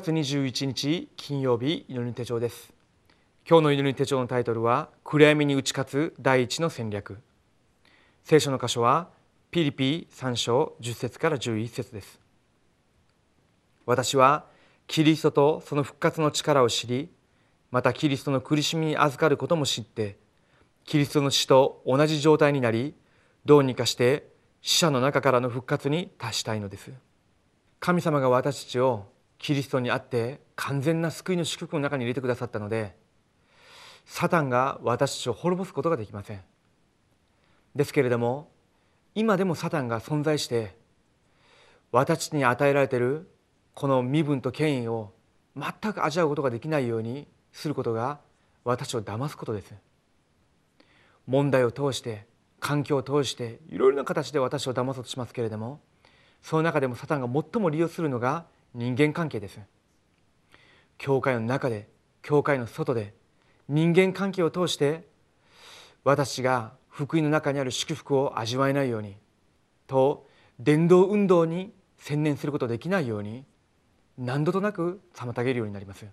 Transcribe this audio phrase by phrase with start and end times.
[0.00, 2.72] 月21日金曜日祈り手帳です。
[3.48, 7.18] 今日の祈り手帳のタイトルは暗闇に打ち勝つ第一の戦略。
[8.22, 9.08] 聖書の箇所は
[9.50, 12.20] ピリピ3章10節から11節です。
[13.86, 14.44] 私は
[14.86, 17.10] キリストとその復活の力を知り
[17.72, 20.16] またキリストの苦しみに預かることも知って
[20.84, 22.94] キリストの死と同じ状態になり
[23.44, 24.28] どうにかして
[24.62, 26.92] 死者の中からの復活に達したいのです。
[27.80, 29.06] 神様が私たちを
[29.38, 32.94] キリストにあって完全な救いの祝福の中に入れてくださったので
[34.04, 36.40] サタンが私たちを滅ぼすことができません。
[37.74, 38.50] ですけれども
[39.14, 40.76] 今でもサタンが存在して
[41.92, 43.30] 私たちに与えられている
[43.74, 45.12] この身分と権威を
[45.56, 48.20] 全く味わうことができないようにすることが
[48.64, 49.74] 私を騙すことです。
[51.26, 52.26] 問題を通して
[52.58, 55.80] 環境を通していろいろな形で私を騙そうとしますけれども
[56.42, 59.60] その中でもサタンが最も利用するのが人間関係です。
[60.98, 61.88] 教会の中で
[62.22, 63.14] 教会の外で
[63.68, 65.06] 人間関係を通して
[66.04, 69.16] 私が福音の中にある祝福を味わえないように
[69.86, 70.26] と
[70.58, 73.44] 伝道運動に専念することできないように
[74.16, 76.06] 何度となく妨げるようになります。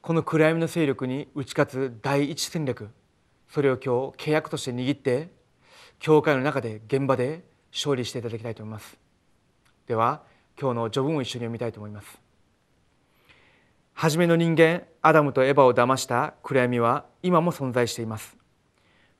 [0.00, 2.90] この暗闇の勢力に打ち勝つ第一戦略
[3.48, 5.30] それを今日契約として握って
[5.98, 8.96] 教会の中で現場で勝利していただきたいと思います。
[9.86, 10.22] では
[10.60, 12.18] 今日の序文を一緒に読みたいと思います。
[13.92, 18.36] 初めの人間アダムとエバを騙した暗闇は今も存在しています。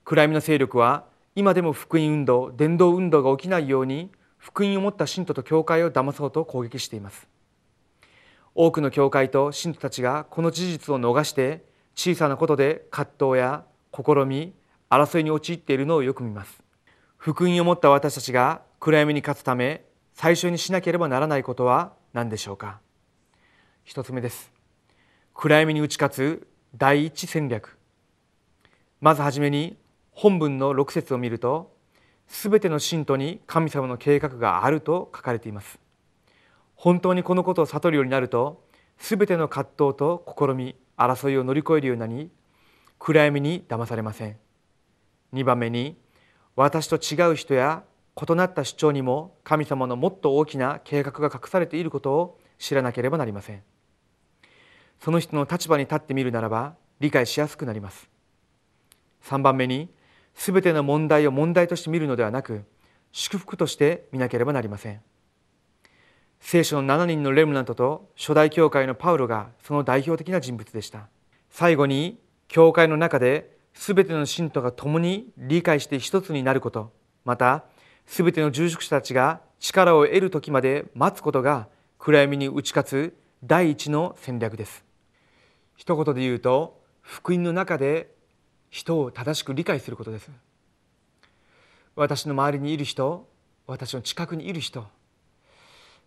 [0.05, 7.27] 暗闇の勢力は今でも福音運動伝道運動が起きないように福音を持った信徒と教会を騙そうと攻撃しています。
[8.55, 11.65] 多くの教会と信徒たちがこの事実を逃して
[11.95, 13.65] 小さなことで葛藤や
[13.95, 14.55] 試み
[14.91, 16.63] 争いに陥っているのをよく見ます。
[17.17, 19.86] 福音を持った私たちが暗闇に勝つため
[20.19, 22.81] 最初にしなければならないことは何でしょうか？
[23.85, 24.51] 一つ目です。
[25.35, 27.77] 暗闇に打ち勝つ第一戦略。
[29.03, 29.77] まずはじめに
[30.13, 31.77] 本文の6節を見ると
[32.27, 35.79] すべての信徒に神様の計画があると書かれています。
[36.77, 38.65] 本当にこのことを悟るようになると
[38.97, 42.31] すべての葛藤と試み争いを乗り越えるようになり
[42.99, 44.39] 暗闇に騙されません。
[45.35, 45.99] 2番目に
[46.55, 47.85] 私と違う人や
[48.19, 53.63] 異なった主張にも神様のもっと大きな計画が隠されていることを知らなければなりません。
[55.01, 58.09] その人の立場に立ってみるならば理解しやすくなります。
[59.25, 59.91] 3番目に
[60.35, 62.65] 全ての問題を問題として見るのではなく
[63.13, 65.01] 祝福として見なければなりません。
[66.41, 71.09] 聖書の7人のレムナントと初代教会のパウロがその代表的な人物でした。
[71.51, 76.93] 最後に教会の中で全ての信徒が共に理解して一つになること
[77.25, 77.65] また
[78.07, 81.69] すべての住職者たちが力を得る時まで待つことが
[81.99, 84.85] 暗闇に打ち勝つ第一の戦略です。
[85.77, 88.15] 一言で言うと福音の中で
[88.71, 90.31] 人を正しく理解することです。
[91.95, 93.29] 私の周りにいる人
[93.67, 94.87] 私の近くにいる人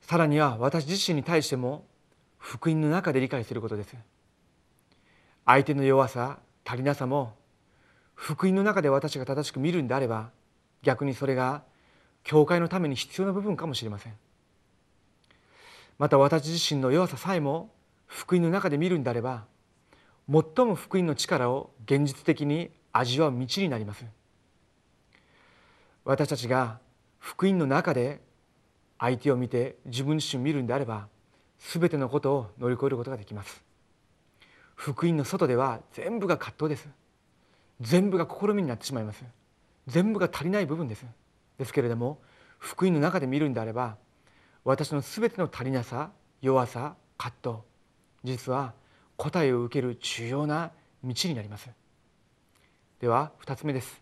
[0.02, 1.86] さらには私自身に対しても
[2.38, 3.96] 福音の中で理解することです。
[5.46, 7.36] 相手の弱さ足りなさも
[8.14, 10.30] 福音の中で私が正しく見るんであれば
[10.84, 11.64] 逆にそれが
[12.24, 14.14] 教会のために必要な部分かもしれません。
[15.98, 17.72] また私自身の弱ささえも
[18.08, 19.46] 福音の中で見るんであれば
[20.32, 24.06] 最も福音の力を現実的に味わう道になります。
[26.06, 26.80] 私たちが
[27.20, 28.22] 福音の中で
[28.98, 31.08] 相手を見て自分自身を見るんであれば
[31.60, 33.64] 全てのことを乗り越えることができます。
[34.76, 36.88] 福音の外では全部が葛藤です。
[37.82, 39.24] 全部が試みになってしまいます。
[39.88, 41.06] 全部が足りない部分です。
[41.60, 42.20] ですけれども
[42.58, 43.98] 福音の中で見るんであれば
[44.64, 46.10] 私の全ての足りなさ
[46.42, 47.58] 弱さ葛藤
[48.24, 48.74] 実は
[49.18, 50.72] 答えを受ける重要な
[51.04, 51.70] 道になります。
[53.00, 54.02] では2つ目です。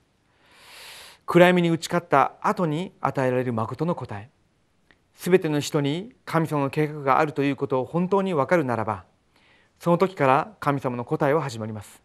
[1.26, 4.30] 暗闇に打ち勝った後に与えられる誠の答え。
[5.16, 9.04] 全ての人に神様の計画があるということを本当に分かるならば
[9.80, 12.02] その時から神様の答えは始まります。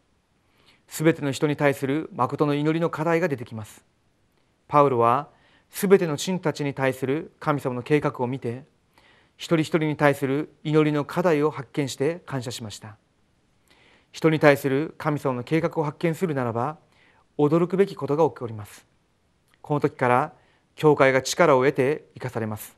[0.89, 3.85] 全ての人に対する誠の祈りの課題が出てきます。
[4.69, 5.29] パウロは
[5.73, 8.65] すべての信たちに対する神様の計画を見て
[9.37, 12.97] 一人一人に対する祈りの課題を発見して感謝しました。
[14.13, 16.77] 人に対する神様の計画を発見するならば
[17.39, 18.87] 驚くべきことが起こります。
[19.63, 20.33] この時から
[20.77, 22.77] 教会が力を得て生かされます。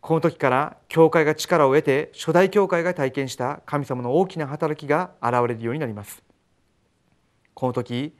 [0.00, 6.22] この時から教会が力を得て初代教会が体験した神様の大きな働きが現れるようになります。
[7.54, 8.14] この時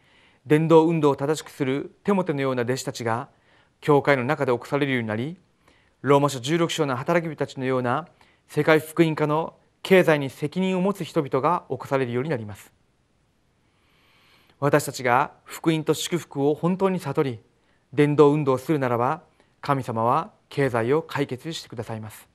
[0.47, 3.29] 伝道運動を正しくするテモテのような弟子たちが
[3.85, 5.37] 教会の中で起こされるようになり
[6.01, 8.09] ローマ書16章の働き人たちのような
[8.49, 12.73] 世界福音化の経済に責任を持つ人々が起こされるようになります。
[14.59, 17.41] 私たちが福音と祝福を本当に悟り
[17.93, 19.21] 伝道運動をするならば
[19.61, 22.27] 神様は経済を解決してくださいます。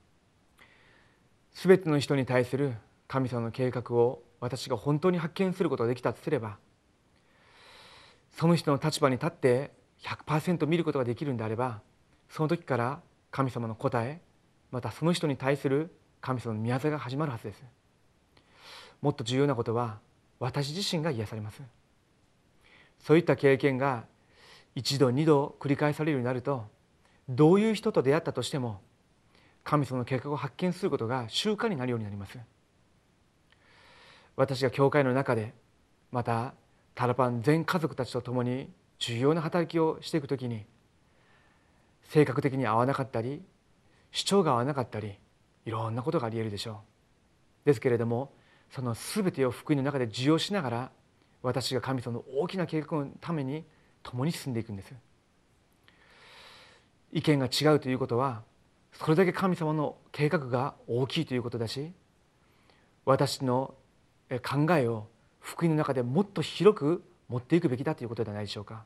[1.52, 2.76] すべての人に対する
[3.08, 6.58] 神様の計画を私が本当に発見することができたとすれば
[8.38, 11.82] その人の立場に立って100%見ることができるんであれば
[12.30, 13.02] その時から
[13.32, 14.22] 神様の答え
[14.72, 17.64] またその人に対する神様の宮座が始まるはずです。
[19.02, 20.00] もっと重要なことは
[20.40, 21.62] 私自身が癒されます。
[23.00, 24.06] そういった経験が
[24.76, 26.68] 一度二度繰り返されるようになると
[27.28, 28.82] どういう人と出会ったとしても
[29.64, 32.38] 神様の計画を発見することが習慣になるようになります。
[34.36, 35.54] 私が教会の中で
[36.12, 36.54] また
[36.96, 38.70] タラパン全家族たちと共に
[39.00, 40.66] 重要な働きをしていくときに
[42.04, 43.42] 性格的に合わなかったり
[44.12, 45.18] 主張が合わなかったり
[45.66, 46.82] いろんなことがありえるでしょ
[47.66, 47.66] う。
[47.66, 48.34] ですけれども
[48.72, 50.92] その全てを福音の中で受容しながら
[51.42, 53.64] 私が神様の大きな計画のために
[54.04, 54.94] 共に進んでいくんです。
[57.12, 58.44] 意見が違うということは
[58.94, 61.92] それだけ神様の計画が大きいということだし
[63.06, 63.74] 私の
[64.30, 65.08] 考えを
[65.40, 68.84] 福音の中でもっと広く持っていくべきだということではないでしょうか。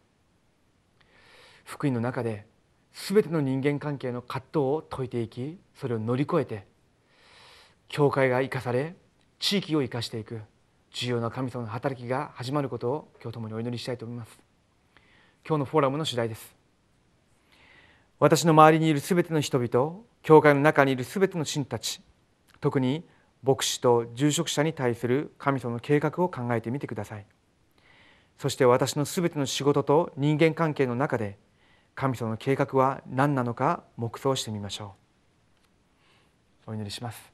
[1.63, 2.45] 福音の中で
[2.94, 6.68] 全ての人間関係の葛藤を解いていきそれを乗り越えて
[7.88, 8.95] 教会が生かされ
[9.40, 10.42] 地域を生かしていく
[10.92, 14.40] 重要な神様の働きが始まることを今日ともにお祈りしたいと思います。
[15.48, 16.56] 今日のフォーラムの主題です。
[18.19, 22.01] 私の周りにいるすべての人々教会の中にいるすべての信たち
[22.62, 23.04] 特に
[23.42, 27.25] 牧師と住職者に対する神様の計画を考えてみてください。
[28.38, 31.38] そして私のすべての仕事と人間関係の中で
[31.95, 34.95] 神様の計画は何なのか黙想してみましょ
[36.68, 36.71] う。
[36.71, 37.31] お祈りします。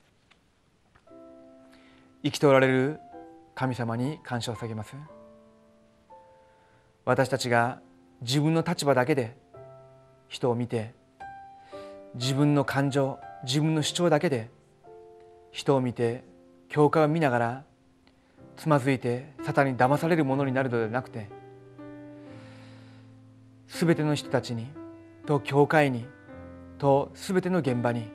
[2.23, 2.99] 生きておられる
[3.55, 4.95] 神様に感謝を下げます。
[7.05, 7.81] 私たちが
[8.21, 9.37] 自分の立場だけで
[10.27, 10.93] 人を見て
[12.15, 14.49] 自分の感情自分の主張だけで
[15.51, 16.23] 人を見て
[16.67, 17.63] 教会を見ながら
[18.59, 21.29] つまずいてサタンに騙されるものになるのではなくて
[23.69, 24.67] 全ての人たちに
[25.25, 26.05] と教会に
[26.77, 28.11] と全ての現場に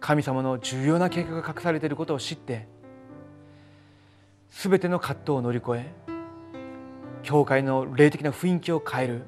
[0.00, 2.66] 神様の重要な計画が隠されていることを知って
[4.50, 5.92] 全ての葛藤を乗り越え
[7.22, 9.22] 教会の霊的な雰囲気を変える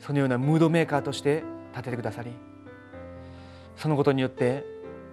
[0.00, 2.30] そのようなムードメーカーとして立ててくださり
[3.76, 4.64] そのことによって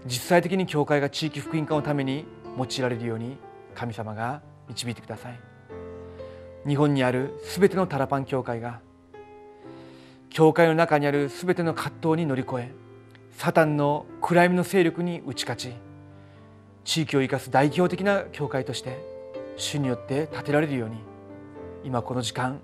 [0.05, 2.25] 実際的に教会が地域福音化のために
[2.57, 3.37] 用いられるように
[3.79, 5.39] 神様が導いてください。
[6.67, 8.81] 日本にあるすべてのタラパン教会が
[10.29, 12.71] 教会の中にあるすべての葛藤に乗り越え
[13.37, 15.73] サタンの暗闇の勢力に打ち勝ち
[16.83, 18.97] 地域を生かす代表的な教会として
[19.55, 20.97] 主によって建てられるように
[21.85, 22.59] 今この時間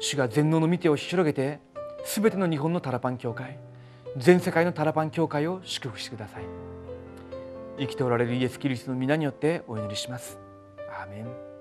[0.00, 1.60] 主が全能の御手を広げて
[2.04, 3.56] すべての日本のタラパン教会
[4.16, 6.42] 全世界のタラパン教会を祝福してください。
[7.78, 10.45] 生きておられるイエス・キリストの皆によってお祈りします。
[11.06, 11.55] Amén.